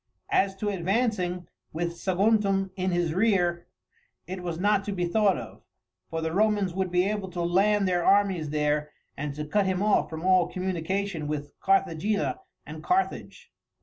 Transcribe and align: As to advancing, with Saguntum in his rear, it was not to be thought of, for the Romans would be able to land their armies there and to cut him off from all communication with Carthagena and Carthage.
As 0.31 0.55
to 0.55 0.69
advancing, 0.69 1.47
with 1.73 1.93
Saguntum 1.95 2.71
in 2.75 2.89
his 2.89 3.13
rear, 3.13 3.67
it 4.25 4.41
was 4.41 4.57
not 4.59 4.83
to 4.85 4.91
be 4.91 5.05
thought 5.05 5.37
of, 5.37 5.61
for 6.09 6.21
the 6.21 6.31
Romans 6.33 6.73
would 6.73 6.89
be 6.89 7.03
able 7.03 7.29
to 7.29 7.41
land 7.43 7.87
their 7.87 8.03
armies 8.03 8.49
there 8.49 8.89
and 9.15 9.35
to 9.35 9.45
cut 9.45 9.67
him 9.67 9.83
off 9.83 10.09
from 10.09 10.25
all 10.25 10.47
communication 10.47 11.27
with 11.27 11.53
Carthagena 11.59 12.39
and 12.65 12.83
Carthage. 12.83 13.51